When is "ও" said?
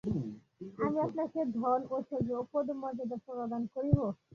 2.35-2.43